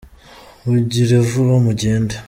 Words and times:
mugirevuba 0.69 1.55
mugende. 1.65 2.15